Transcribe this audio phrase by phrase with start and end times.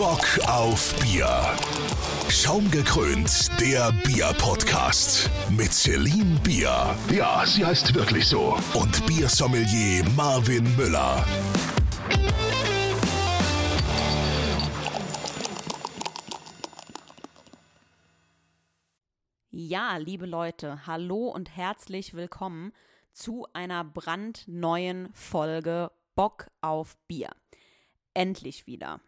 [0.00, 1.28] Bock auf Bier.
[2.30, 5.28] Schaumgekrönt der Bier-Podcast.
[5.50, 6.96] Mit Celine Bier.
[7.12, 8.56] Ja, sie heißt wirklich so.
[8.72, 11.22] Und Biersommelier Marvin Müller.
[19.50, 22.72] Ja, liebe Leute, hallo und herzlich willkommen
[23.12, 27.28] zu einer brandneuen Folge Bock auf Bier.
[28.14, 29.00] Endlich wieder.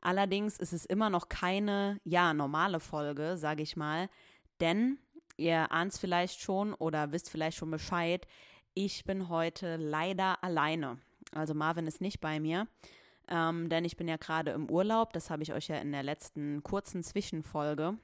[0.00, 4.08] Allerdings ist es immer noch keine, ja, normale Folge, sage ich mal,
[4.60, 4.98] denn
[5.36, 8.26] ihr ahnt es vielleicht schon oder wisst vielleicht schon Bescheid,
[8.74, 10.98] ich bin heute leider alleine.
[11.32, 12.66] Also Marvin ist nicht bei mir,
[13.28, 15.12] ähm, denn ich bin ja gerade im Urlaub.
[15.12, 17.98] Das habe ich euch ja in der letzten kurzen Zwischenfolge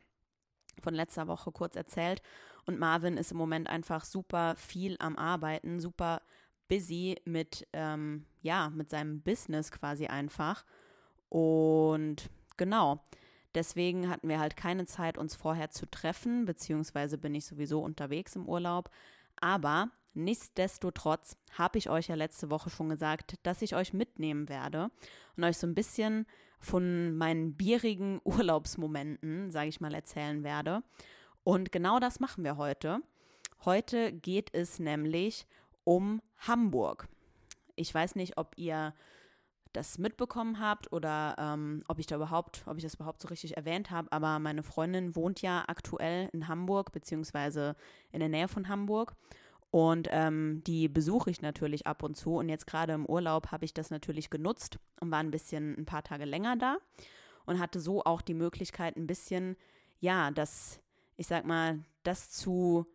[0.80, 2.23] von letzter Woche kurz erzählt.
[2.66, 6.20] Und Marvin ist im Moment einfach super viel am Arbeiten, super
[6.68, 10.65] busy mit, ähm, ja, mit seinem Business quasi einfach.
[11.29, 13.03] Und genau,
[13.55, 18.37] deswegen hatten wir halt keine Zeit, uns vorher zu treffen, beziehungsweise bin ich sowieso unterwegs
[18.37, 18.91] im Urlaub.
[19.41, 24.91] Aber nichtsdestotrotz habe ich euch ja letzte Woche schon gesagt, dass ich euch mitnehmen werde
[25.37, 26.27] und euch so ein bisschen
[26.59, 30.83] von meinen bierigen Urlaubsmomenten, sage ich mal, erzählen werde.
[31.45, 33.01] Und genau das machen wir heute.
[33.65, 35.46] Heute geht es nämlich
[35.85, 37.09] um Hamburg.
[37.77, 38.95] Ich weiß nicht, ob ihr
[39.77, 43.57] das mitbekommen habt oder ähm, ob ich da überhaupt, ob ich das überhaupt so richtig
[43.57, 47.77] erwähnt habe, aber meine Freundin wohnt ja aktuell in Hamburg, beziehungsweise
[48.10, 49.15] in der Nähe von Hamburg.
[49.71, 52.37] Und ähm, die besuche ich natürlich ab und zu.
[52.37, 55.85] Und jetzt gerade im Urlaub habe ich das natürlich genutzt und war ein bisschen ein
[55.85, 56.79] paar Tage länger da
[57.45, 59.57] und hatte so auch die Möglichkeit, ein bisschen,
[60.01, 60.80] ja, das,
[61.16, 62.87] ich sag mal, das zu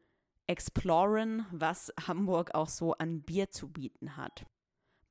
[0.47, 4.45] exploren, was Hamburg auch so an Bier zu bieten hat.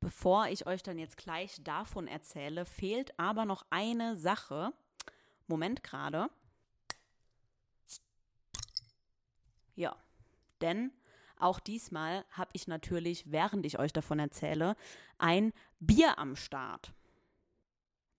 [0.00, 4.72] Bevor ich euch dann jetzt gleich davon erzähle, fehlt aber noch eine Sache.
[5.46, 6.30] Moment gerade.
[9.74, 9.94] Ja,
[10.62, 10.90] denn
[11.36, 14.76] auch diesmal habe ich natürlich, während ich euch davon erzähle,
[15.18, 16.92] ein Bier am Start.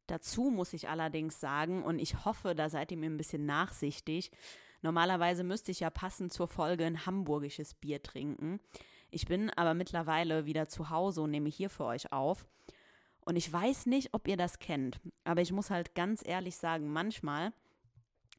[0.07, 4.31] Dazu muss ich allerdings sagen, und ich hoffe, da seid ihr mir ein bisschen nachsichtig,
[4.81, 8.59] normalerweise müsste ich ja passend zur Folge ein hamburgisches Bier trinken.
[9.11, 12.45] Ich bin aber mittlerweile wieder zu Hause und nehme hier für euch auf.
[13.25, 16.91] Und ich weiß nicht, ob ihr das kennt, aber ich muss halt ganz ehrlich sagen,
[16.91, 17.53] manchmal,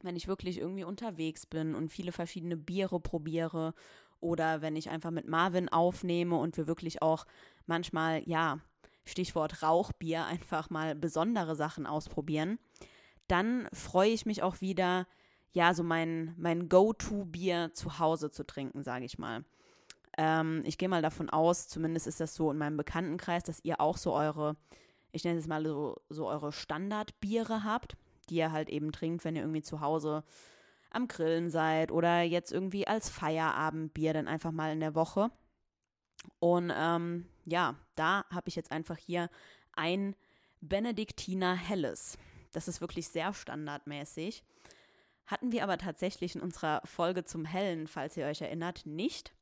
[0.03, 3.75] wenn ich wirklich irgendwie unterwegs bin und viele verschiedene Biere probiere
[4.19, 7.27] oder wenn ich einfach mit Marvin aufnehme und wir wirklich auch
[7.67, 8.59] manchmal, ja,
[9.05, 12.59] Stichwort Rauchbier, einfach mal besondere Sachen ausprobieren,
[13.29, 15.07] dann freue ich mich auch wieder,
[15.53, 19.45] ja, so mein, mein Go-To-Bier zu Hause zu trinken, sage ich mal.
[20.19, 23.81] Ähm, ich gehe mal davon aus, zumindest ist das so in meinem Bekanntenkreis, dass ihr
[23.81, 24.57] auch so eure,
[25.13, 27.97] ich nenne es mal so, so eure Standardbiere habt,
[28.29, 30.25] die ihr halt eben trinkt, wenn ihr irgendwie zu Hause
[30.91, 35.31] am Grillen seid oder jetzt irgendwie als Feierabendbier dann einfach mal in der Woche.
[36.39, 39.29] Und ähm, ja, da habe ich jetzt einfach hier
[39.73, 40.15] ein
[40.61, 42.19] Benediktiner Helles.
[42.53, 44.45] Das ist wirklich sehr standardmäßig.
[45.27, 49.33] Hatten wir aber tatsächlich in unserer Folge zum Hellen, falls ihr euch erinnert, nicht.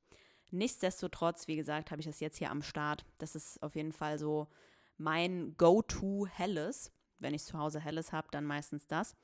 [0.50, 3.04] Nichtsdestotrotz, wie gesagt, habe ich das jetzt hier am Start.
[3.18, 4.48] Das ist auf jeden Fall so
[4.96, 6.92] mein Go-To Helles.
[7.18, 9.14] Wenn ich zu Hause Helles habe, dann meistens das.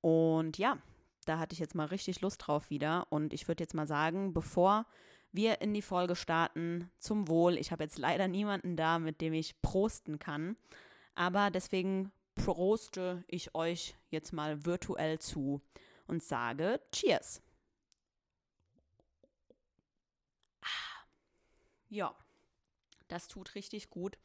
[0.00, 0.78] Und ja,
[1.26, 3.06] da hatte ich jetzt mal richtig Lust drauf wieder.
[3.10, 4.86] Und ich würde jetzt mal sagen, bevor
[5.32, 7.56] wir in die Folge starten, zum Wohl.
[7.56, 10.56] Ich habe jetzt leider niemanden da, mit dem ich prosten kann.
[11.14, 15.60] Aber deswegen proste ich euch jetzt mal virtuell zu
[16.06, 17.42] und sage Cheers.
[21.90, 22.14] Ja,
[23.08, 24.16] das tut richtig gut.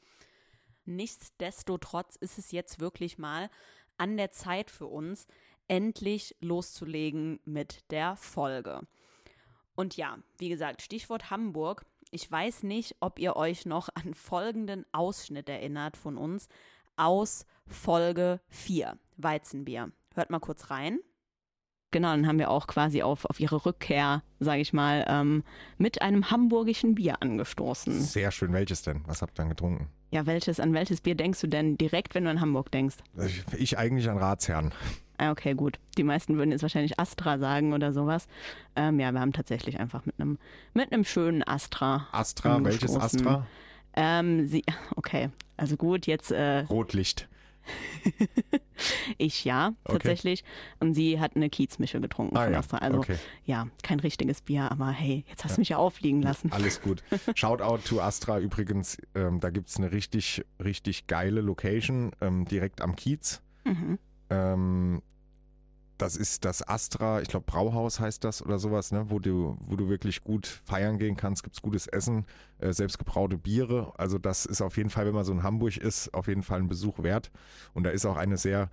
[0.86, 3.50] Nichtsdestotrotz ist es jetzt wirklich mal
[3.98, 5.26] an der Zeit für uns,
[5.68, 8.82] endlich loszulegen mit der Folge.
[9.76, 11.86] Und ja, wie gesagt, Stichwort Hamburg.
[12.12, 16.48] Ich weiß nicht, ob ihr euch noch an folgenden Ausschnitt erinnert von uns
[16.98, 19.92] aus Folge 4, Weizenbier.
[20.14, 21.00] Hört mal kurz rein.
[21.96, 25.46] Genau, dann haben wir auch quasi auf, auf ihre Rückkehr, sage ich mal, ähm,
[25.78, 28.02] mit einem hamburgischen Bier angestoßen.
[28.02, 28.52] Sehr schön.
[28.52, 29.04] Welches denn?
[29.06, 29.88] Was habt ihr dann getrunken?
[30.12, 32.98] Ja, welches, an welches Bier denkst du denn direkt, wenn du an Hamburg denkst?
[33.26, 34.74] Ich, ich eigentlich an Ratsherrn.
[35.20, 35.80] Ah, okay, gut.
[35.98, 38.28] Die meisten würden jetzt wahrscheinlich Astra sagen oder sowas.
[38.76, 40.38] Ähm, ja, wir haben tatsächlich einfach mit einem
[40.74, 42.10] mit einem schönen Astra.
[42.12, 43.48] Astra, welches Astra?
[43.94, 44.66] Ähm, sie,
[44.98, 46.32] okay, also gut, jetzt.
[46.32, 47.30] Äh, Rotlicht.
[49.18, 50.44] ich ja, tatsächlich.
[50.44, 50.76] Okay.
[50.80, 52.60] Und sie hat eine Kiezmische getrunken ah, von ja.
[52.60, 52.78] Astra.
[52.78, 53.18] Also okay.
[53.46, 55.62] ja, kein richtiges Bier, aber hey, jetzt hast du ja.
[55.62, 56.52] mich ja aufliegen lassen.
[56.52, 57.04] Alles gut.
[57.36, 62.82] Shoutout to Astra übrigens, ähm, da gibt es eine richtig, richtig geile Location ähm, direkt
[62.82, 63.42] am Kiez.
[63.64, 64.00] Mhm.
[64.30, 65.02] Ähm,
[65.98, 69.76] das ist das Astra, ich glaube Brauhaus heißt das oder sowas, ne, wo du, wo
[69.76, 72.26] du wirklich gut feiern gehen kannst, gibt's gutes Essen,
[72.60, 73.94] äh, selbstgebraute Biere.
[73.98, 76.60] Also das ist auf jeden Fall, wenn man so in Hamburg ist, auf jeden Fall
[76.60, 77.32] ein Besuch wert.
[77.74, 78.70] Und da ist auch eine sehr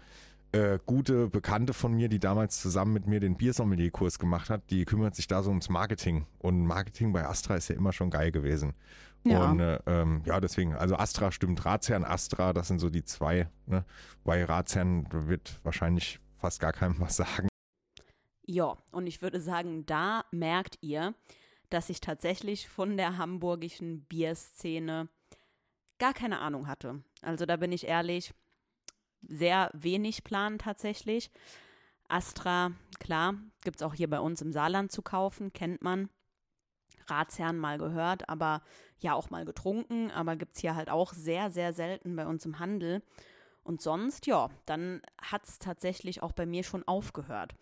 [0.52, 4.84] äh, gute Bekannte von mir, die damals zusammen mit mir den Biersommelier-Kurs gemacht hat, die
[4.84, 6.26] kümmert sich da so ums Marketing.
[6.38, 8.74] Und Marketing bei Astra ist ja immer schon geil gewesen.
[9.24, 9.50] Ja.
[9.50, 13.48] Und äh, ähm, ja, deswegen, also Astra stimmt, Ratsherrn, Astra, das sind so die zwei.
[13.66, 13.84] Ne?
[14.24, 17.48] Bei Ratsherrn wird wahrscheinlich fast gar keinem was sagen.
[18.44, 21.14] Ja, und ich würde sagen, da merkt ihr,
[21.70, 25.08] dass ich tatsächlich von der hamburgischen Bierszene
[25.98, 27.02] gar keine Ahnung hatte.
[27.22, 28.34] Also da bin ich ehrlich,
[29.22, 31.30] sehr wenig Plan tatsächlich.
[32.08, 36.10] Astra, klar, gibt es auch hier bei uns im Saarland zu kaufen, kennt man.
[37.06, 38.62] Ratsherrn mal gehört, aber
[38.98, 42.44] ja auch mal getrunken, aber gibt es hier halt auch sehr, sehr selten bei uns
[42.44, 43.02] im Handel.
[43.64, 47.54] Und sonst, ja, dann hat es tatsächlich auch bei mir schon aufgehört.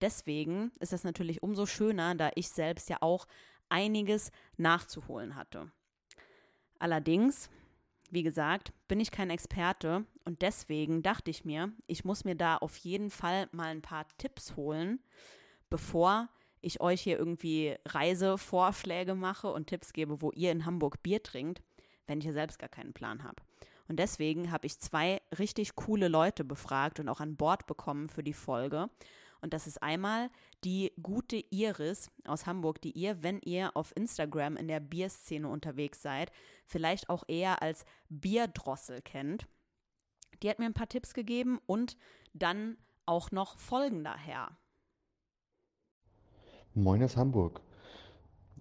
[0.00, 3.26] Deswegen ist es natürlich umso schöner, da ich selbst ja auch
[3.68, 5.70] einiges nachzuholen hatte.
[6.78, 7.48] Allerdings,
[8.10, 12.58] wie gesagt, bin ich kein Experte und deswegen dachte ich mir, ich muss mir da
[12.58, 15.00] auf jeden Fall mal ein paar Tipps holen,
[15.70, 16.28] bevor
[16.60, 21.62] ich euch hier irgendwie Reisevorschläge mache und Tipps gebe, wo ihr in Hamburg Bier trinkt,
[22.06, 23.42] wenn ich ja selbst gar keinen Plan habe.
[23.88, 28.22] Und deswegen habe ich zwei richtig coole Leute befragt und auch an Bord bekommen für
[28.22, 28.88] die Folge.
[29.40, 30.30] Und das ist einmal
[30.64, 36.02] die gute Iris aus Hamburg, die ihr, wenn ihr auf Instagram in der Bierszene unterwegs
[36.02, 36.32] seid,
[36.66, 39.46] vielleicht auch eher als Bierdrossel kennt.
[40.42, 41.96] Die hat mir ein paar Tipps gegeben und
[42.32, 44.58] dann auch noch folgender Herr.
[46.74, 47.60] Moin aus Hamburg.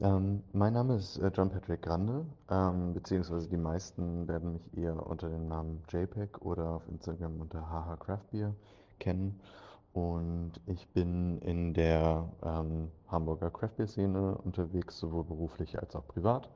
[0.01, 5.07] Ähm, mein Name ist äh, John Patrick Grande, ähm, beziehungsweise die meisten werden mich eher
[5.07, 8.53] unter dem Namen JPEG oder auf Instagram unter HH Craft Beer
[9.00, 9.39] kennen.
[9.94, 16.06] Und ich bin in der ähm, Hamburger Craft Beer Szene unterwegs, sowohl beruflich als auch
[16.07, 16.50] privat.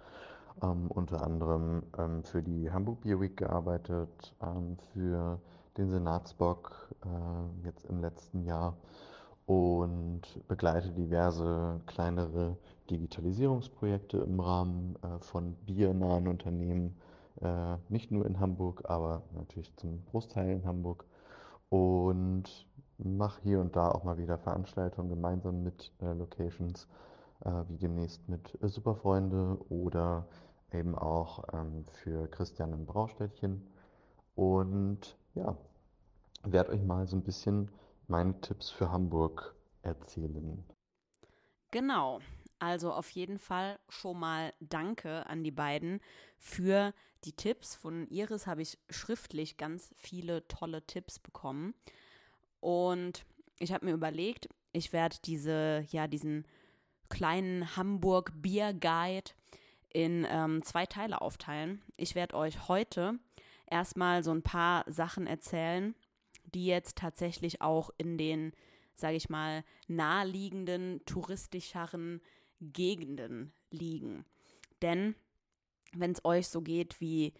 [0.61, 5.39] Ähm, unter anderem ähm, für die Hamburg Beer Week gearbeitet, ähm, für
[5.77, 8.75] den Senatsbock äh, jetzt im letzten Jahr
[9.45, 12.57] und begleite diverse kleinere
[12.89, 16.97] Digitalisierungsprojekte im Rahmen äh, von biernahen Unternehmen,
[17.41, 21.05] äh, nicht nur in Hamburg, aber natürlich zum Großteil in Hamburg.
[21.69, 26.87] Und mache hier und da auch mal wieder Veranstaltungen gemeinsam mit äh, Locations,
[27.69, 30.27] wie demnächst mit Superfreunde oder
[30.73, 33.65] eben auch ähm, für Christian im Braustädtchen.
[34.35, 35.55] Und ja,
[36.43, 37.71] werde euch mal so ein bisschen
[38.07, 40.65] meine Tipps für Hamburg erzählen.
[41.71, 42.19] Genau.
[42.59, 46.01] Also auf jeden Fall schon mal Danke an die beiden
[46.37, 47.75] für die Tipps.
[47.75, 51.73] Von Iris habe ich schriftlich ganz viele tolle Tipps bekommen.
[52.59, 53.25] Und
[53.57, 56.45] ich habe mir überlegt, ich werde diese, ja, diesen
[57.09, 59.31] kleinen Hamburg Bier Guide
[59.91, 61.81] in ähm, zwei Teile aufteilen.
[61.97, 63.17] Ich werde euch heute
[63.65, 65.95] erstmal so ein paar Sachen erzählen,
[66.53, 68.53] die jetzt tatsächlich auch in den,
[68.95, 72.21] sage ich mal, naheliegenden, touristischeren
[72.59, 74.25] Gegenden liegen.
[74.81, 75.15] Denn
[75.93, 77.33] wenn es euch so geht wie,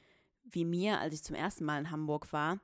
[0.44, 2.60] wie mir, als ich zum ersten Mal in Hamburg war,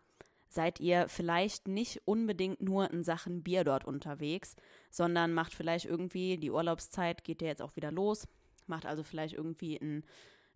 [0.49, 4.55] seid ihr vielleicht nicht unbedingt nur in Sachen Bier dort unterwegs,
[4.89, 8.27] sondern macht vielleicht irgendwie, die Urlaubszeit geht ja jetzt auch wieder los,
[8.65, 10.05] macht also vielleicht irgendwie einen,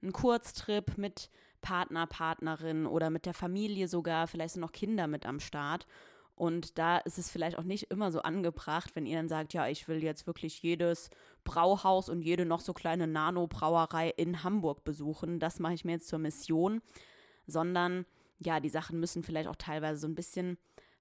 [0.02, 1.30] einen Kurztrip mit
[1.62, 5.86] Partner, Partnerin oder mit der Familie sogar, vielleicht sind noch Kinder mit am Start.
[6.40, 9.68] Und da ist es vielleicht auch nicht immer so angebracht, wenn ihr dann sagt, ja,
[9.68, 11.10] ich will jetzt wirklich jedes
[11.44, 15.42] Brauhaus und jede noch so kleine Nano-Brauerei in Hamburg besuchen.
[15.42, 16.82] Das mache ich mir jetzt zur Mission.
[17.46, 18.06] Sondern
[18.40, 20.58] ja, die Sachen müssen vielleicht auch teilweise so ein bisschen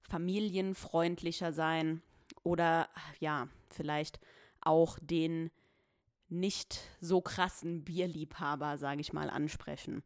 [0.09, 2.01] familienfreundlicher sein
[2.43, 2.89] oder
[3.21, 4.19] ja, vielleicht
[4.59, 5.51] auch den
[6.27, 10.03] nicht so krassen Bierliebhaber, sage ich mal, ansprechen.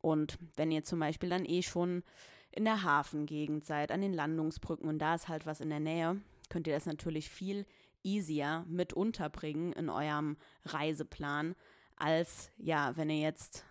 [0.00, 2.02] Und wenn ihr zum Beispiel dann eh schon
[2.52, 6.20] in der Hafengegend seid, an den Landungsbrücken und da ist halt was in der Nähe,
[6.48, 7.66] könnt ihr das natürlich viel
[8.04, 11.54] easier mit unterbringen in eurem Reiseplan,
[11.96, 13.64] als ja, wenn ihr jetzt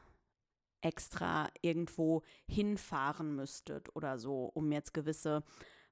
[0.81, 5.43] extra irgendwo hinfahren müsstet oder so, um jetzt gewisse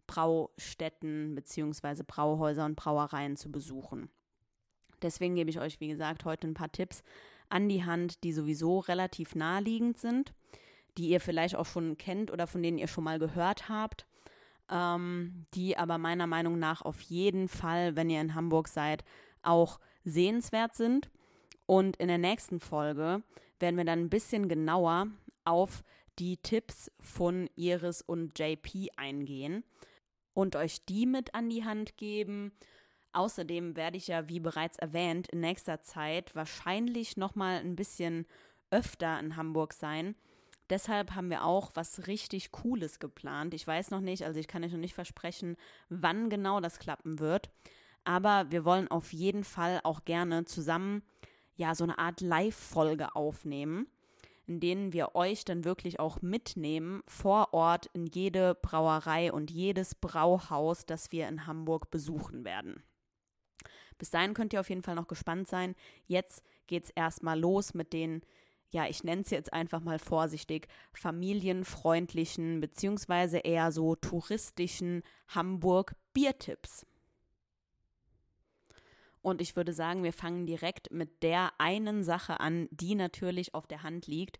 [0.07, 2.03] Braustätten bzw.
[2.05, 4.09] Brauhäuser und Brauereien zu besuchen.
[5.01, 7.03] Deswegen gebe ich euch, wie gesagt, heute ein paar Tipps
[7.49, 10.33] an die Hand, die sowieso relativ naheliegend sind,
[10.99, 14.05] die ihr vielleicht auch schon kennt oder von denen ihr schon mal gehört habt,
[14.69, 19.05] ähm, die aber meiner Meinung nach auf jeden Fall, wenn ihr in Hamburg seid,
[19.41, 21.09] auch sehenswert sind.
[21.65, 23.23] Und in der nächsten Folge
[23.59, 25.07] werden wir dann ein bisschen genauer
[25.45, 25.83] auf
[26.19, 29.63] die Tipps von Iris und JP eingehen
[30.33, 32.51] und euch die mit an die Hand geben.
[33.13, 38.25] Außerdem werde ich ja, wie bereits erwähnt, in nächster Zeit wahrscheinlich noch mal ein bisschen
[38.69, 40.15] öfter in Hamburg sein.
[40.69, 43.53] Deshalb haben wir auch was richtig Cooles geplant.
[43.53, 45.55] Ich weiß noch nicht, also ich kann euch noch nicht versprechen,
[45.89, 47.49] wann genau das klappen wird.
[48.03, 51.03] Aber wir wollen auf jeden Fall auch gerne zusammen
[51.55, 53.87] ja so eine Art Live-Folge aufnehmen,
[54.47, 59.95] in denen wir euch dann wirklich auch mitnehmen vor Ort in jede Brauerei und jedes
[59.95, 62.81] Brauhaus, das wir in Hamburg besuchen werden.
[63.97, 65.75] Bis dahin könnt ihr auf jeden Fall noch gespannt sein.
[66.07, 68.21] Jetzt geht es erstmal los mit den
[68.71, 76.85] ja, ich nenne es jetzt einfach mal vorsichtig, familienfreundlichen beziehungsweise eher so touristischen Hamburg-Biertipps.
[79.21, 83.67] Und ich würde sagen, wir fangen direkt mit der einen Sache an, die natürlich auf
[83.67, 84.39] der Hand liegt.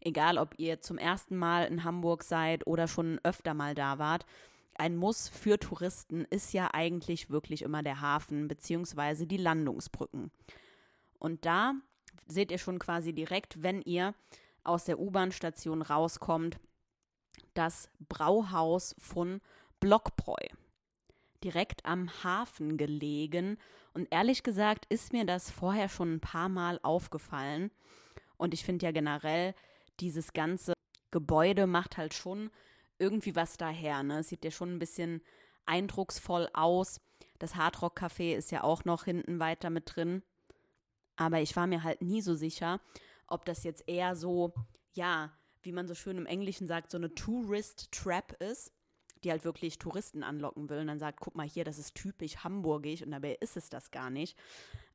[0.00, 4.24] Egal, ob ihr zum ersten Mal in Hamburg seid oder schon öfter mal da wart.
[4.74, 10.30] Ein Muss für Touristen ist ja eigentlich wirklich immer der Hafen beziehungsweise die Landungsbrücken.
[11.18, 11.74] Und da
[12.26, 14.14] seht ihr schon quasi direkt, wenn ihr
[14.62, 16.58] aus der U-Bahn-Station rauskommt,
[17.54, 19.40] das Brauhaus von
[19.80, 20.46] Blockbräu.
[21.42, 23.58] Direkt am Hafen gelegen.
[23.94, 27.70] Und ehrlich gesagt ist mir das vorher schon ein paar Mal aufgefallen.
[28.36, 29.54] Und ich finde ja generell,
[30.00, 30.74] dieses ganze
[31.10, 32.50] Gebäude macht halt schon
[32.98, 34.02] irgendwie was daher.
[34.02, 34.20] Ne?
[34.20, 35.22] Es sieht ja schon ein bisschen
[35.66, 37.00] eindrucksvoll aus.
[37.38, 40.22] Das Hardrock Café ist ja auch noch hinten weiter mit drin.
[41.20, 42.80] Aber ich war mir halt nie so sicher,
[43.26, 44.54] ob das jetzt eher so,
[44.94, 48.72] ja, wie man so schön im Englischen sagt, so eine Tourist Trap ist,
[49.22, 52.38] die halt wirklich Touristen anlocken will und dann sagt, guck mal hier, das ist typisch
[52.38, 54.34] hamburgisch und dabei ist es das gar nicht.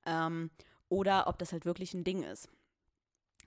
[0.08, 0.50] Ähm,
[0.89, 2.50] oder ob das halt wirklich ein Ding ist.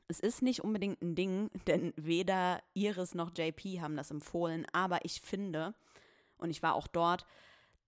[0.07, 5.05] Es ist nicht unbedingt ein Ding, denn weder Iris noch JP haben das empfohlen, aber
[5.05, 5.75] ich finde,
[6.37, 7.27] und ich war auch dort,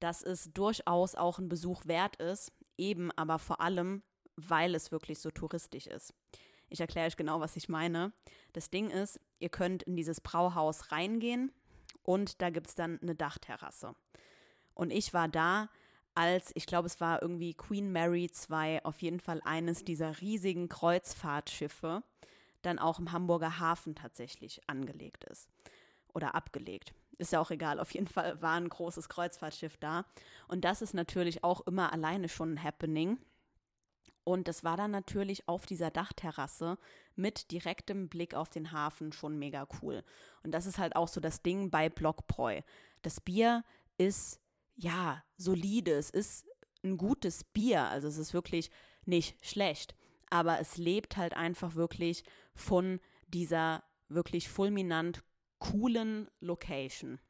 [0.01, 4.03] dass es durchaus auch ein Besuch wert ist, eben aber vor allem,
[4.49, 6.15] weil es wirklich so touristisch ist.
[6.69, 8.13] Ich erkläre euch genau, was ich meine.
[8.53, 11.53] Das Ding ist, ihr könnt in dieses Brauhaus reingehen
[12.03, 13.95] und da gibt es dann eine Dachterrasse.
[14.75, 15.69] Und ich war da,
[16.15, 20.69] als, ich glaube, es war irgendwie Queen Mary 2, auf jeden Fall eines dieser riesigen
[20.69, 22.03] Kreuzfahrtschiffe,
[22.63, 25.49] dann auch im Hamburger Hafen tatsächlich angelegt ist.
[26.13, 26.93] Oder abgelegt.
[27.19, 30.05] Ist ja auch egal, auf jeden Fall war ein großes Kreuzfahrtschiff da.
[30.49, 33.19] Und das ist natürlich auch immer alleine schon ein Happening.
[34.25, 36.79] Und das war dann natürlich auf dieser Dachterrasse
[37.17, 40.05] mit direktem Blick auf den Hafen schon mega cool.
[40.43, 42.61] Und das ist halt auch so das Ding bei Blockbräu.
[43.03, 43.65] Das Bier
[43.99, 44.41] ist
[44.77, 46.47] ja solide, es ist
[46.83, 48.71] ein gutes Bier, also es ist wirklich
[49.05, 49.95] nicht schlecht,
[50.31, 52.25] aber es lebt halt einfach wirklich
[52.55, 55.23] von dieser wirklich fulminant
[55.59, 57.21] coolen Location.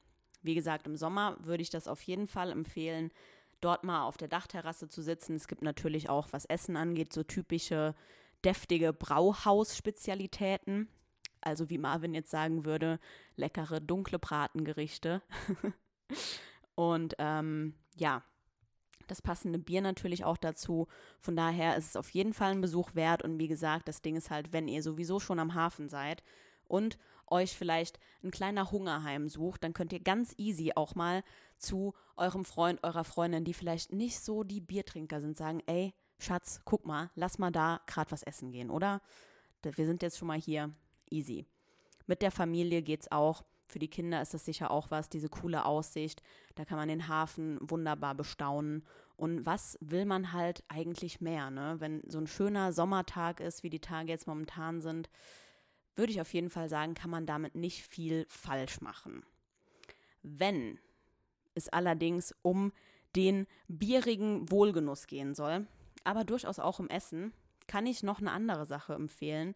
[0.42, 3.12] Wie gesagt, im Sommer würde ich das auf jeden Fall empfehlen,
[3.60, 5.34] dort mal auf der Dachterrasse zu sitzen.
[5.36, 7.94] Es gibt natürlich auch, was Essen angeht, so typische
[8.44, 10.88] deftige Brauhausspezialitäten.
[11.40, 12.98] Also wie Marvin jetzt sagen würde,
[13.36, 15.22] leckere dunkle Bratengerichte.
[16.74, 18.22] Und ähm, ja,
[19.06, 20.88] das passende Bier natürlich auch dazu.
[21.20, 23.22] Von daher ist es auf jeden Fall ein Besuch wert.
[23.22, 26.22] Und wie gesagt, das Ding ist halt, wenn ihr sowieso schon am Hafen seid
[26.68, 26.98] und
[27.30, 31.22] euch vielleicht ein kleiner Hungerheim sucht, dann könnt ihr ganz easy auch mal
[31.56, 36.60] zu eurem Freund, eurer Freundin, die vielleicht nicht so die Biertrinker sind, sagen, ey, Schatz,
[36.64, 39.00] guck mal, lass mal da gerade was essen gehen, oder?
[39.62, 40.70] Wir sind jetzt schon mal hier,
[41.10, 41.46] easy.
[42.06, 43.44] Mit der Familie geht's auch.
[43.66, 46.22] Für die Kinder ist das sicher auch was, diese coole Aussicht.
[46.56, 48.84] Da kann man den Hafen wunderbar bestaunen.
[49.16, 51.76] Und was will man halt eigentlich mehr, ne?
[51.78, 55.08] Wenn so ein schöner Sommertag ist, wie die Tage jetzt momentan sind,
[56.00, 59.22] würde ich auf jeden Fall sagen, kann man damit nicht viel falsch machen.
[60.22, 60.78] Wenn
[61.54, 62.72] es allerdings um
[63.14, 65.66] den bierigen Wohlgenuss gehen soll,
[66.02, 67.34] aber durchaus auch um Essen,
[67.66, 69.54] kann ich noch eine andere Sache empfehlen,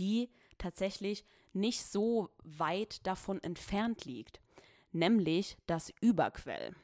[0.00, 4.40] die tatsächlich nicht so weit davon entfernt liegt,
[4.90, 6.74] nämlich das Überquell.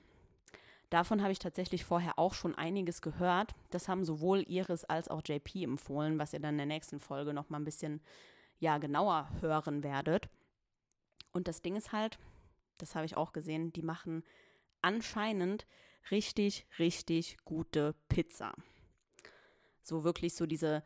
[0.88, 3.55] Davon habe ich tatsächlich vorher auch schon einiges gehört.
[3.71, 7.35] Das haben sowohl Iris als auch JP empfohlen, was ihr dann in der nächsten Folge
[7.35, 8.00] noch mal ein bisschen
[8.61, 10.29] ja genauer hören werdet.
[11.33, 12.19] Und das Ding ist halt,
[12.79, 14.23] das habe ich auch gesehen, die machen
[14.83, 15.67] anscheinend
[16.11, 18.55] richtig, richtig gute Pizza.
[19.83, 20.83] So wirklich so diese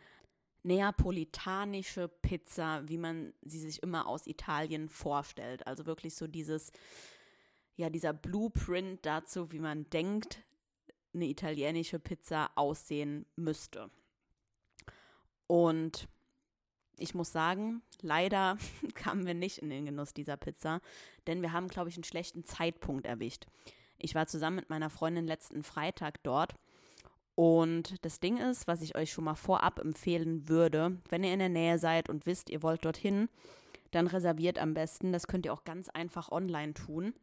[0.63, 5.67] neapolitanische Pizza, wie man sie sich immer aus Italien vorstellt.
[5.67, 6.73] Also wirklich so dieses,
[7.77, 10.43] ja, dieser Blueprint dazu, wie man denkt,
[11.13, 13.91] eine italienische Pizza aussehen müsste.
[15.47, 16.09] Und
[16.99, 18.59] ich muss sagen, leider
[18.95, 20.81] kamen wir nicht in den Genuss dieser Pizza,
[21.27, 23.47] denn wir haben, glaube ich, einen schlechten Zeitpunkt erwischt.
[23.99, 26.55] Ich war zusammen mit meiner Freundin letzten Freitag dort
[27.35, 31.41] und das Ding ist, was ich euch schon mal vorab empfehlen würde, wenn ihr in
[31.41, 33.29] der Nähe seid und wisst, ihr wollt dorthin,
[33.91, 35.13] dann reserviert am besten.
[35.13, 37.15] Das könnt ihr auch ganz einfach online tun.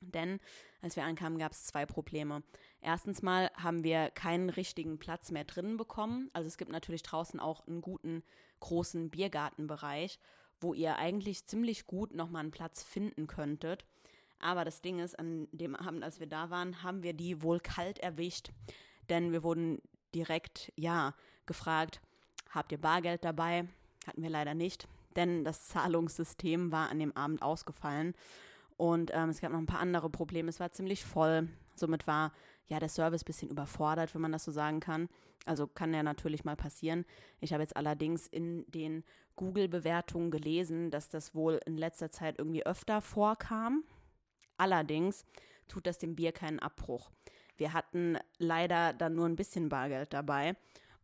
[0.00, 0.40] Denn
[0.82, 2.42] als wir ankamen, gab es zwei Probleme.
[2.80, 6.30] Erstens mal haben wir keinen richtigen Platz mehr drinnen bekommen.
[6.32, 8.22] Also es gibt natürlich draußen auch einen guten,
[8.60, 10.18] großen Biergartenbereich,
[10.60, 13.84] wo ihr eigentlich ziemlich gut nochmal einen Platz finden könntet.
[14.38, 17.60] Aber das Ding ist, an dem Abend, als wir da waren, haben wir die wohl
[17.60, 18.50] kalt erwischt
[19.08, 19.80] denn wir wurden
[20.14, 21.14] direkt, ja,
[21.46, 22.00] gefragt,
[22.50, 23.68] habt ihr Bargeld dabei?
[24.06, 28.14] Hatten wir leider nicht, denn das Zahlungssystem war an dem Abend ausgefallen
[28.76, 30.48] und ähm, es gab noch ein paar andere Probleme.
[30.48, 32.32] Es war ziemlich voll, somit war
[32.68, 35.08] ja der Service ein bisschen überfordert, wenn man das so sagen kann.
[35.44, 37.04] Also kann ja natürlich mal passieren.
[37.40, 39.04] Ich habe jetzt allerdings in den
[39.36, 43.84] Google-Bewertungen gelesen, dass das wohl in letzter Zeit irgendwie öfter vorkam.
[44.56, 45.24] Allerdings
[45.68, 47.10] tut das dem Bier keinen Abbruch.
[47.56, 50.56] Wir hatten leider dann nur ein bisschen Bargeld dabei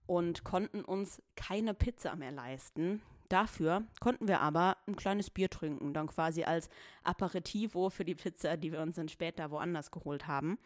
[0.06, 3.00] und konnten uns keine Pizza mehr leisten.
[3.28, 6.68] Dafür konnten wir aber ein kleines Bier trinken, dann quasi als
[7.02, 10.58] Aperitivo für die Pizza, die wir uns dann später woanders geholt haben.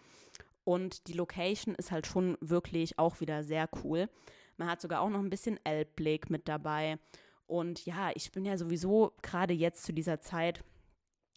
[0.67, 4.09] Und die Location ist halt schon wirklich auch wieder sehr cool.
[4.57, 6.99] Man hat sogar auch noch ein bisschen Elbblick mit dabei.
[7.47, 10.65] Und ja, ich bin ja sowieso gerade jetzt zu dieser Zeit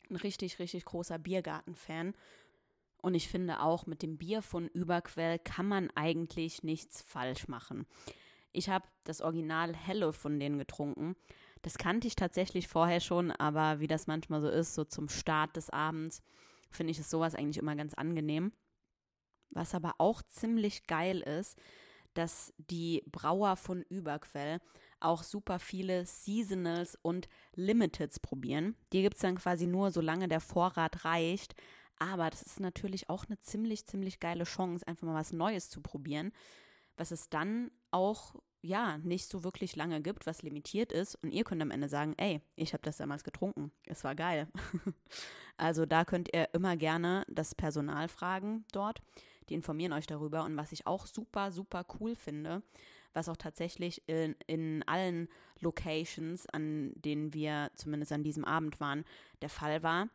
[0.09, 2.15] ein richtig, richtig großer Biergarten-Fan.
[3.03, 7.85] Und ich finde auch, mit dem Bier von Überquell kann man eigentlich nichts falsch machen.
[8.51, 11.15] Ich habe das Original Helle von denen getrunken.
[11.61, 15.55] Das kannte ich tatsächlich vorher schon, aber wie das manchmal so ist, so zum Start
[15.55, 16.23] des Abends,
[16.71, 18.53] finde ich es sowas eigentlich immer ganz angenehm.
[19.51, 21.57] Was aber auch ziemlich geil ist,
[22.13, 24.59] dass die Brauer von Überquell
[24.99, 28.75] auch super viele Seasonals und Limiteds probieren.
[28.91, 31.55] Die gibt es dann quasi nur, solange der Vorrat reicht.
[31.97, 35.81] Aber das ist natürlich auch eine ziemlich, ziemlich geile Chance, einfach mal was Neues zu
[35.81, 36.31] probieren,
[36.97, 41.15] was es dann auch ja nicht so wirklich lange gibt, was limitiert ist.
[41.15, 44.47] Und ihr könnt am Ende sagen, ey, ich habe das damals getrunken, es war geil.
[45.57, 49.01] also da könnt ihr immer gerne das Personal fragen dort.
[49.49, 50.43] Die informieren euch darüber.
[50.43, 52.61] Und was ich auch super, super cool finde,
[53.13, 55.27] was auch tatsächlich in, in allen
[55.59, 59.03] Locations, an denen wir zumindest an diesem Abend waren,
[59.41, 60.09] der Fall war,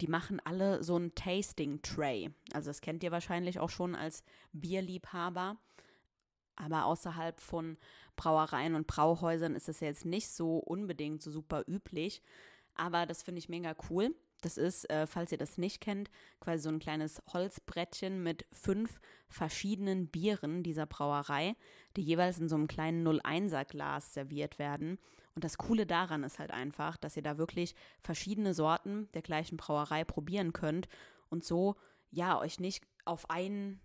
[0.00, 2.30] die machen alle so ein Tasting Tray.
[2.52, 5.56] Also das kennt ihr wahrscheinlich auch schon als Bierliebhaber.
[6.54, 7.76] Aber außerhalb von
[8.16, 12.22] Brauereien und Brauhäusern ist das ja jetzt nicht so unbedingt so super üblich.
[12.74, 14.14] Aber das finde ich mega cool.
[14.40, 19.00] Das ist, äh, falls ihr das nicht kennt, quasi so ein kleines Holzbrettchen mit fünf
[19.28, 21.56] verschiedenen Bieren dieser Brauerei,
[21.96, 24.98] die jeweils in so einem kleinen 01er Glas serviert werden.
[25.34, 29.56] Und das Coole daran ist halt einfach, dass ihr da wirklich verschiedene Sorten der gleichen
[29.56, 30.88] Brauerei probieren könnt
[31.30, 31.76] und so,
[32.10, 33.80] ja, euch nicht auf ein,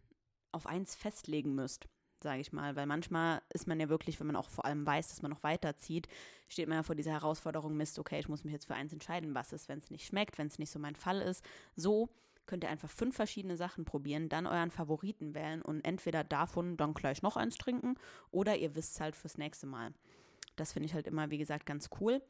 [0.51, 1.87] auf eins festlegen müsst,
[2.23, 2.75] sage ich mal.
[2.75, 5.43] Weil manchmal ist man ja wirklich, wenn man auch vor allem weiß, dass man noch
[5.43, 6.07] weiterzieht,
[6.47, 9.36] steht man ja vor dieser Herausforderung, Mist, okay, ich muss mich jetzt für eins entscheiden,
[9.36, 11.45] was ist, wenn es nicht schmeckt, wenn es nicht so mein Fall ist.
[11.75, 12.09] So
[12.45, 16.93] könnt ihr einfach fünf verschiedene Sachen probieren, dann euren Favoriten wählen und entweder davon dann
[16.93, 17.95] gleich noch eins trinken
[18.31, 19.93] oder ihr wisst es halt fürs nächste Mal.
[20.55, 22.21] Das finde ich halt immer, wie gesagt, ganz cool.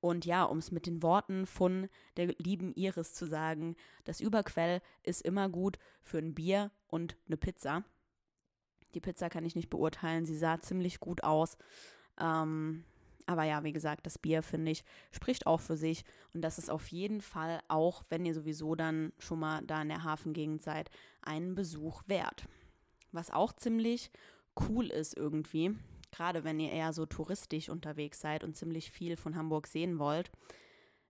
[0.00, 4.80] Und ja, um es mit den Worten von der lieben Iris zu sagen, das Überquell
[5.02, 7.84] ist immer gut für ein Bier und eine Pizza.
[8.96, 11.58] Die Pizza kann ich nicht beurteilen, sie sah ziemlich gut aus.
[12.18, 12.82] Ähm,
[13.26, 16.02] aber ja, wie gesagt, das Bier, finde ich, spricht auch für sich.
[16.32, 19.88] Und das ist auf jeden Fall auch, wenn ihr sowieso dann schon mal da in
[19.88, 22.46] der Hafengegend seid, einen Besuch wert.
[23.12, 24.10] Was auch ziemlich
[24.66, 25.76] cool ist irgendwie,
[26.10, 30.30] gerade wenn ihr eher so touristisch unterwegs seid und ziemlich viel von Hamburg sehen wollt,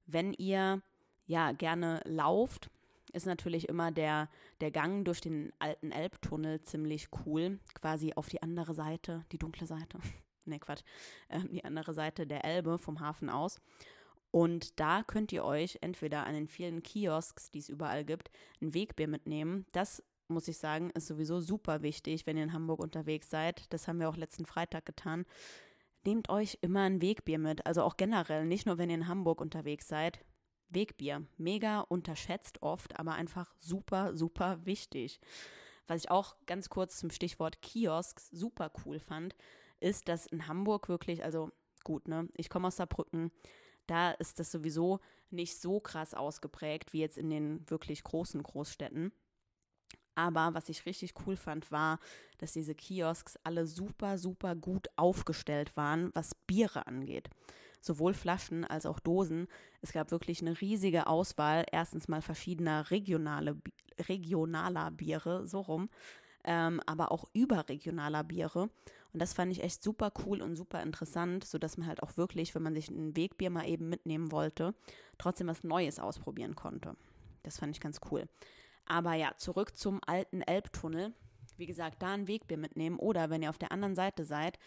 [0.07, 0.83] wenn ihr
[1.27, 2.69] ja gerne lauft,
[3.17, 4.29] ist natürlich immer der,
[4.61, 7.59] der Gang durch den alten Elbtunnel ziemlich cool.
[7.75, 9.99] Quasi auf die andere Seite, die dunkle Seite.
[10.45, 10.83] ne, Quatsch.
[11.29, 13.61] Äh, die andere Seite der Elbe vom Hafen aus.
[14.31, 18.75] Und da könnt ihr euch entweder an den vielen Kiosks, die es überall gibt, ein
[18.75, 19.65] Wegbier mitnehmen.
[19.73, 23.73] Das muss ich sagen, ist sowieso super wichtig, wenn ihr in Hamburg unterwegs seid.
[23.73, 25.25] Das haben wir auch letzten Freitag getan.
[26.05, 27.65] Nehmt euch immer ein Wegbier mit.
[27.67, 30.21] Also auch generell, nicht nur wenn ihr in Hamburg unterwegs seid.
[30.69, 31.25] Wegbier.
[31.37, 35.21] Mega unterschätzt oft, aber einfach super, super wichtig.
[35.87, 39.35] Was ich auch ganz kurz zum Stichwort Kiosks super cool fand,
[39.81, 41.51] ist, dass in Hamburg wirklich, also
[41.85, 43.31] gut, ne, ich komme aus Saarbrücken,
[43.87, 45.01] da ist das sowieso
[45.31, 49.13] nicht so krass ausgeprägt wie jetzt in den wirklich großen Großstädten.
[50.17, 52.01] Aber was ich richtig cool fand, war,
[52.39, 57.29] dass diese Kiosks alle super, super gut aufgestellt waren, was Biere angeht.
[57.87, 59.47] Sowohl Flaschen als auch Dosen.
[59.81, 61.65] Es gab wirklich eine riesige Auswahl.
[61.71, 63.57] Erstens mal verschiedener regionale,
[64.09, 65.89] regionaler Biere, so rum,
[66.43, 68.71] ähm, aber auch überregionaler Biere.
[69.13, 72.57] Und das fand ich echt super cool und super interessant, sodass man halt auch wirklich,
[72.57, 74.75] wenn man sich ein Wegbier mal eben mitnehmen wollte,
[75.17, 76.97] trotzdem was Neues ausprobieren konnte.
[77.45, 78.29] Das fand ich ganz cool.
[78.85, 81.15] Aber ja, zurück zum alten Elbtunnel.
[81.57, 84.59] Wie gesagt, da ein Wegbier mitnehmen oder wenn ihr auf der anderen Seite seid,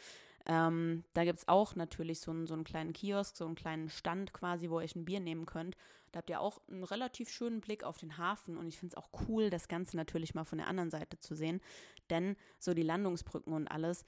[0.50, 3.88] ähm, da gibt es auch natürlich so einen, so einen kleinen Kiosk, so einen kleinen
[3.88, 5.78] Stand quasi, wo ihr euch ein Bier nehmen könnt.
[6.12, 8.98] Da habt ihr auch einen relativ schönen Blick auf den Hafen und ich finde es
[8.98, 11.62] auch cool, das Ganze natürlich mal von der anderen Seite zu sehen.
[12.10, 14.06] Denn so die Landungsbrücken und alles,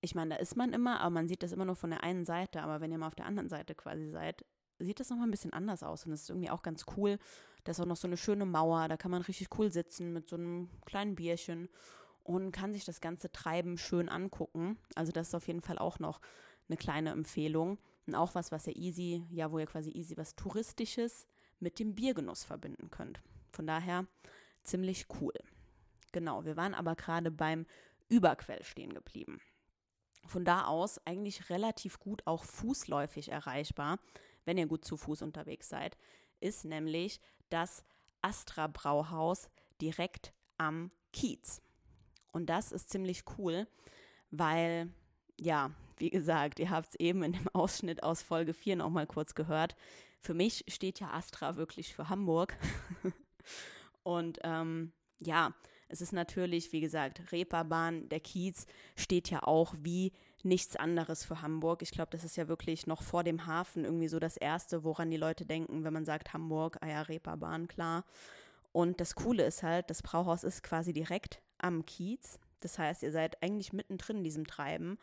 [0.00, 2.24] ich meine, da ist man immer, aber man sieht das immer nur von der einen
[2.24, 2.60] Seite.
[2.64, 4.44] Aber wenn ihr mal auf der anderen Seite quasi seid,
[4.80, 6.04] sieht das nochmal ein bisschen anders aus.
[6.04, 7.20] Und das ist irgendwie auch ganz cool.
[7.62, 10.28] Da ist auch noch so eine schöne Mauer, da kann man richtig cool sitzen mit
[10.28, 11.68] so einem kleinen Bierchen
[12.24, 14.78] und kann sich das ganze Treiben schön angucken.
[14.94, 16.20] Also das ist auf jeden Fall auch noch
[16.68, 17.78] eine kleine Empfehlung.
[18.06, 21.26] Und auch was, was ihr easy, ja, wo ihr quasi easy was Touristisches
[21.60, 23.22] mit dem Biergenuss verbinden könnt.
[23.50, 24.06] Von daher
[24.64, 25.34] ziemlich cool.
[26.12, 27.66] Genau, wir waren aber gerade beim
[28.08, 29.40] Überquell stehen geblieben.
[30.26, 33.98] Von da aus eigentlich relativ gut auch fußläufig erreichbar,
[34.44, 35.96] wenn ihr gut zu Fuß unterwegs seid,
[36.40, 37.84] ist nämlich das
[38.20, 39.48] Astra Brauhaus
[39.80, 41.60] direkt am Kiez.
[42.32, 43.66] Und das ist ziemlich cool,
[44.30, 44.88] weil,
[45.38, 49.06] ja, wie gesagt, ihr habt es eben in dem Ausschnitt aus Folge 4 noch mal
[49.06, 49.76] kurz gehört.
[50.20, 52.56] Für mich steht ja Astra wirklich für Hamburg.
[54.02, 55.54] Und ähm, ja,
[55.88, 58.66] es ist natürlich, wie gesagt, Reeperbahn, der Kiez
[58.96, 61.82] steht ja auch wie nichts anderes für Hamburg.
[61.82, 65.10] Ich glaube, das ist ja wirklich noch vor dem Hafen irgendwie so das Erste, woran
[65.10, 68.04] die Leute denken, wenn man sagt Hamburg, ah ja, Reeperbahn, klar.
[68.72, 72.38] Und das Coole ist halt, das Brauhaus ist quasi direkt am Kiez.
[72.60, 74.98] Das heißt, ihr seid eigentlich mittendrin in diesem Treiben,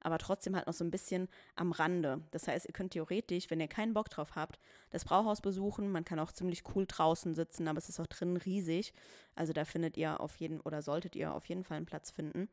[0.00, 2.22] aber trotzdem halt noch so ein bisschen am Rande.
[2.30, 4.58] Das heißt, ihr könnt theoretisch, wenn ihr keinen Bock drauf habt,
[4.90, 5.92] das Brauhaus besuchen.
[5.92, 8.92] Man kann auch ziemlich cool draußen sitzen, aber es ist auch drinnen riesig.
[9.34, 12.48] Also da findet ihr auf jeden oder solltet ihr auf jeden Fall einen Platz finden.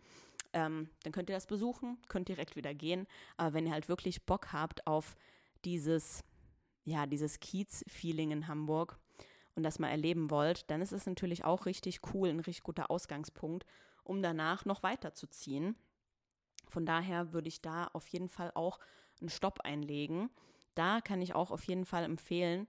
[0.53, 3.07] Ähm, dann könnt ihr das besuchen, könnt direkt wieder gehen.
[3.37, 5.15] Aber wenn ihr halt wirklich Bock habt auf
[5.65, 6.23] dieses,
[6.85, 8.97] ja, dieses Kiez-Feeling in Hamburg,
[9.59, 12.89] und das mal erleben wollt, dann ist es natürlich auch richtig cool, ein richtig guter
[12.89, 13.65] Ausgangspunkt,
[14.03, 15.75] um danach noch weiterzuziehen.
[16.69, 18.79] Von daher würde ich da auf jeden Fall auch
[19.19, 20.29] einen Stopp einlegen.
[20.75, 22.67] Da kann ich auch auf jeden Fall empfehlen,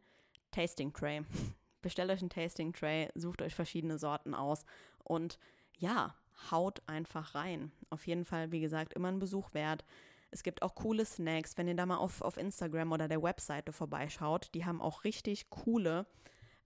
[0.50, 1.22] Tasting Tray.
[1.80, 4.64] Bestellt euch ein Tasting Tray, sucht euch verschiedene Sorten aus
[5.04, 5.38] und
[5.78, 6.16] ja,
[6.50, 7.70] haut einfach rein.
[7.88, 9.84] Auf jeden Fall, wie gesagt, immer ein Besuch wert.
[10.32, 13.72] Es gibt auch coole Snacks, wenn ihr da mal auf, auf Instagram oder der Webseite
[13.72, 14.50] vorbeischaut.
[14.54, 16.06] Die haben auch richtig coole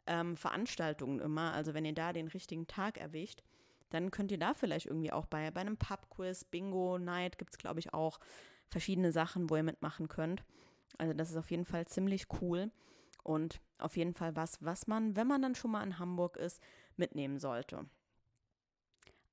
[0.06, 1.52] ähm, Veranstaltungen immer.
[1.52, 3.42] Also wenn ihr da den richtigen Tag erwischt,
[3.90, 7.80] dann könnt ihr da vielleicht irgendwie auch bei, bei einem Pub-Quiz, Bingo-Night gibt es, glaube
[7.80, 8.18] ich, auch
[8.68, 10.42] verschiedene Sachen, wo ihr mitmachen könnt.
[10.98, 12.70] Also das ist auf jeden Fall ziemlich cool
[13.22, 16.60] und auf jeden Fall was, was man, wenn man dann schon mal in Hamburg ist,
[16.96, 17.86] mitnehmen sollte.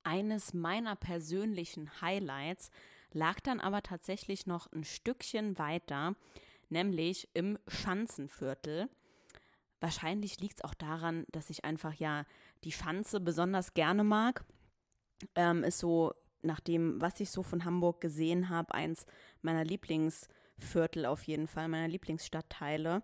[0.04, 2.72] Eines meiner persönlichen Highlights
[3.12, 6.16] lag dann aber tatsächlich noch ein Stückchen weiter,
[6.70, 8.90] nämlich im Schanzenviertel.
[9.82, 12.26] Wahrscheinlich liegt es auch daran, dass ich einfach ja
[12.64, 14.46] die Schanze besonders gerne mag.
[15.36, 16.14] Ähm, ist so,
[16.44, 19.06] nach dem, was ich so von Hamburg gesehen habe, eins
[19.42, 23.04] meiner Lieblingsviertel auf jeden Fall, meiner Lieblingsstadtteile.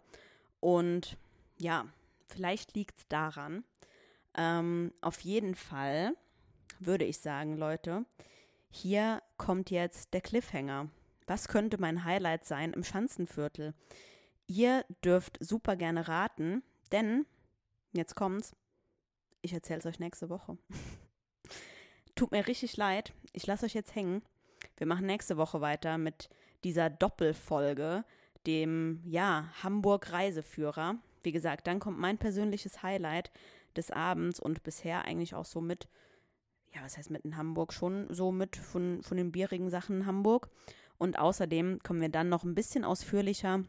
[0.59, 1.17] Und
[1.57, 1.85] ja,
[2.27, 3.63] vielleicht liegt es daran.
[4.35, 6.13] Ähm, auf jeden Fall
[6.79, 8.05] würde ich sagen, Leute,
[8.69, 10.89] hier kommt jetzt der Cliffhanger.
[11.25, 13.73] Was könnte mein Highlight sein im Schanzenviertel?
[14.47, 17.25] Ihr dürft super gerne raten, denn,
[17.91, 18.55] jetzt kommt's,
[19.41, 20.57] ich erzähle es euch nächste Woche.
[22.15, 24.21] Tut mir richtig leid, ich lasse euch jetzt hängen.
[24.77, 26.29] Wir machen nächste Woche weiter mit
[26.63, 28.05] dieser Doppelfolge,
[28.45, 30.95] dem, ja, Hamburg-Reiseführer.
[31.23, 33.31] Wie gesagt, dann kommt mein persönliches Highlight
[33.75, 35.89] des Abends und bisher eigentlich auch so mit,
[36.73, 40.05] ja, was heißt mit in Hamburg, schon so mit von, von den bierigen Sachen in
[40.05, 40.49] Hamburg.
[40.97, 43.63] Und außerdem kommen wir dann noch ein bisschen ausführlicher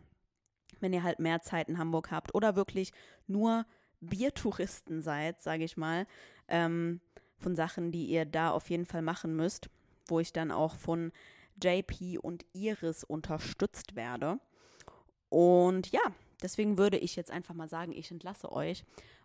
[0.80, 2.92] wenn ihr halt mehr Zeit in Hamburg habt oder wirklich
[3.26, 3.66] nur
[4.00, 6.06] Biertouristen seid, sage ich mal,
[6.48, 7.00] ähm,
[7.38, 9.68] von Sachen, die ihr da auf jeden Fall machen müsst,
[10.06, 11.12] wo ich dann auch von
[11.62, 14.38] JP und Iris unterstützt werde.
[15.28, 16.00] Und ja,
[16.42, 18.84] deswegen würde ich jetzt einfach mal sagen, ich entlasse euch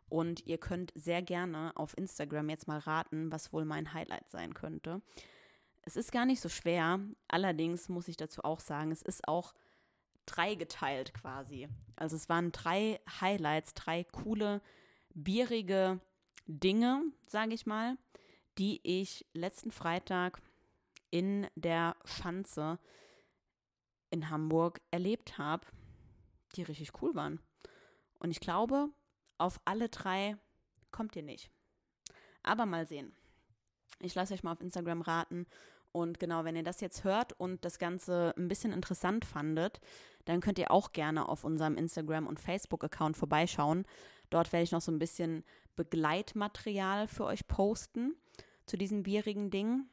[0.09, 4.53] und ihr könnt sehr gerne auf Instagram jetzt mal raten, was wohl mein Highlight sein
[4.53, 5.01] könnte.
[5.83, 9.53] Es ist gar nicht so schwer, allerdings muss ich dazu auch sagen, es ist auch
[10.25, 11.67] dreigeteilt quasi.
[11.95, 14.61] Also es waren drei Highlights, drei coole,
[15.13, 15.99] bierige
[16.47, 17.97] Dinge, sage ich mal,
[18.57, 20.41] die ich letzten Freitag
[21.09, 22.79] in der Schanze
[24.09, 25.65] in Hamburg erlebt habe,
[26.55, 27.39] die richtig cool waren.
[28.19, 28.89] Und ich glaube,
[29.37, 30.37] auf alle drei
[30.91, 31.49] kommt ihr nicht.
[32.43, 33.15] Aber mal sehen.
[33.99, 35.47] Ich lasse euch mal auf Instagram raten.
[35.93, 39.79] Und genau, wenn ihr das jetzt hört und das Ganze ein bisschen interessant fandet,
[40.25, 43.85] dann könnt ihr auch gerne auf unserem Instagram- und Facebook-Account vorbeischauen.
[44.29, 45.43] Dort werde ich noch so ein bisschen
[45.75, 48.15] Begleitmaterial für euch posten
[48.65, 49.89] zu diesen bierigen Dingen.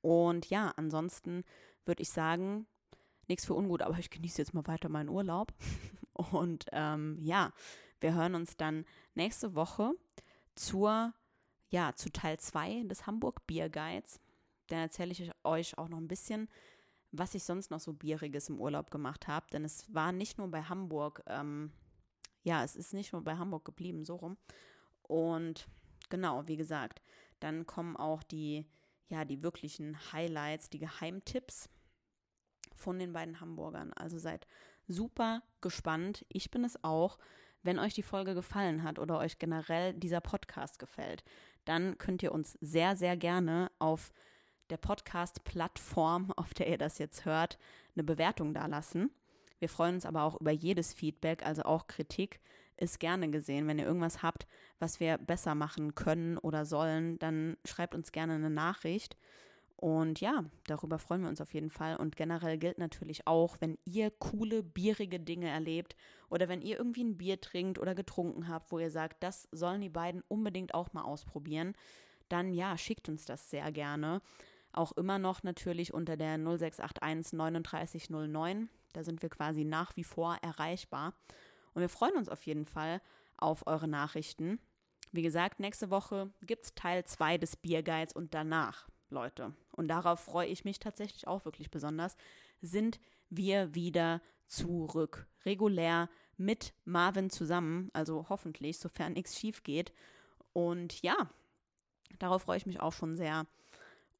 [0.00, 1.44] Und ja, ansonsten
[1.84, 2.66] würde ich sagen,
[3.28, 5.52] nichts für ungut, aber ich genieße jetzt mal weiter meinen Urlaub.
[6.32, 7.52] Und ähm, ja,
[8.00, 9.92] wir hören uns dann nächste Woche
[10.54, 11.12] zur,
[11.70, 14.20] ja, zu Teil 2 des Hamburg Bier Guides.
[14.68, 16.48] Dann erzähle ich euch auch noch ein bisschen,
[17.10, 19.46] was ich sonst noch so Bieriges im Urlaub gemacht habe.
[19.52, 21.72] Denn es war nicht nur bei Hamburg, ähm,
[22.42, 24.36] ja, es ist nicht nur bei Hamburg geblieben, so rum.
[25.02, 25.68] Und
[26.08, 27.02] genau, wie gesagt,
[27.40, 28.66] dann kommen auch die,
[29.08, 31.68] ja, die wirklichen Highlights, die Geheimtipps
[32.74, 33.92] von den beiden Hamburgern.
[33.92, 34.46] Also seid
[34.88, 36.24] super gespannt.
[36.28, 37.18] Ich bin es auch.
[37.64, 41.22] Wenn euch die Folge gefallen hat oder euch generell dieser Podcast gefällt,
[41.64, 44.10] dann könnt ihr uns sehr, sehr gerne auf
[44.72, 47.58] der Podcast-Plattform, auf der ihr das jetzt hört,
[47.94, 49.10] eine Bewertung dalassen.
[49.58, 52.40] Wir freuen uns aber auch über jedes Feedback, also auch Kritik
[52.78, 53.68] ist gerne gesehen.
[53.68, 54.46] Wenn ihr irgendwas habt,
[54.78, 59.16] was wir besser machen können oder sollen, dann schreibt uns gerne eine Nachricht.
[59.76, 61.96] Und ja, darüber freuen wir uns auf jeden Fall.
[61.96, 65.96] Und generell gilt natürlich auch, wenn ihr coole, bierige Dinge erlebt
[66.30, 69.82] oder wenn ihr irgendwie ein Bier trinkt oder getrunken habt, wo ihr sagt, das sollen
[69.82, 71.74] die beiden unbedingt auch mal ausprobieren,
[72.28, 74.22] dann ja, schickt uns das sehr gerne.
[74.72, 78.68] Auch immer noch natürlich unter der 0681 3909.
[78.92, 81.14] Da sind wir quasi nach wie vor erreichbar.
[81.74, 83.00] Und wir freuen uns auf jeden Fall
[83.36, 84.58] auf eure Nachrichten.
[85.10, 90.20] Wie gesagt, nächste Woche gibt es Teil 2 des Bierguides und danach, Leute, und darauf
[90.20, 92.16] freue ich mich tatsächlich auch wirklich besonders,
[92.62, 95.26] sind wir wieder zurück.
[95.44, 96.08] Regulär
[96.38, 99.92] mit Marvin zusammen, also hoffentlich, sofern nichts schief geht.
[100.54, 101.30] Und ja,
[102.18, 103.46] darauf freue ich mich auch schon sehr.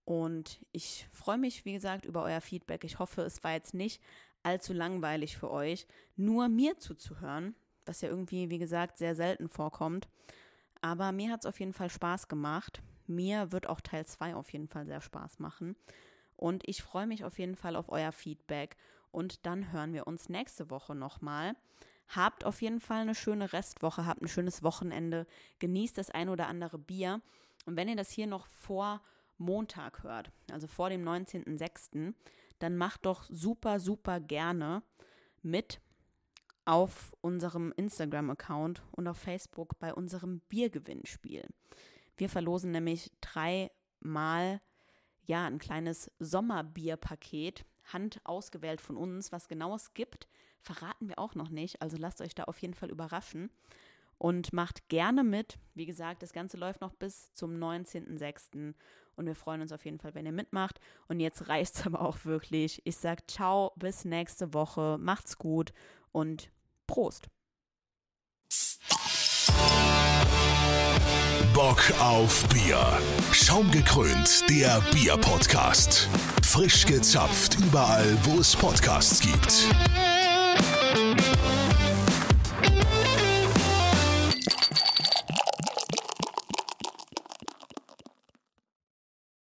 [0.05, 2.85] Und ich freue mich, wie gesagt, über euer Feedback.
[2.85, 4.03] Ich hoffe, es war jetzt nicht
[4.43, 5.87] allzu langweilig für euch,
[6.17, 7.55] nur mir zuzuhören,
[7.87, 10.09] was ja irgendwie, wie gesagt, sehr selten vorkommt.
[10.81, 12.83] Aber mir hat es auf jeden Fall Spaß gemacht.
[13.07, 15.77] Mir wird auch Teil 2 auf jeden Fall sehr Spaß machen.
[16.37, 18.77] Und ich freue mich auf jeden Fall auf euer Feedback.
[19.13, 21.55] Und dann hören wir uns nächste Woche nochmal.
[22.09, 25.27] Habt auf jeden Fall eine schöne Restwoche, habt ein schönes Wochenende,
[25.61, 27.21] genießt das ein oder andere Bier.
[27.65, 29.01] Und wenn ihr das hier noch vor
[29.43, 32.15] Montag hört, also vor dem 19.06.,
[32.59, 34.83] dann macht doch super, super gerne
[35.43, 35.81] mit
[36.65, 41.43] auf unserem Instagram-Account und auf Facebook bei unserem Biergewinnspiel.
[42.17, 44.61] Wir verlosen nämlich dreimal
[45.25, 49.33] ja ein kleines Sommerbierpaket, hand ausgewählt von uns.
[49.33, 50.29] Was genau es gibt,
[50.61, 51.83] verraten wir auch noch nicht.
[51.83, 53.51] Also lasst euch da auf jeden Fall überraschen
[54.23, 55.59] und macht gerne mit.
[55.75, 58.73] Wie gesagt, das Ganze läuft noch bis zum 19.06.
[59.17, 60.79] Und wir freuen uns auf jeden Fall, wenn ihr mitmacht.
[61.09, 62.81] Und jetzt reicht es aber auch wirklich.
[62.85, 64.97] Ich sage ciao, bis nächste Woche.
[65.01, 65.73] Macht's gut
[66.13, 66.53] und
[66.87, 67.27] Prost.
[71.53, 72.79] Bock auf Bier.
[73.33, 76.09] Schaumgekrönt, der Bier-Podcast.
[76.45, 79.69] Frisch gezapft überall, wo es Podcasts gibt.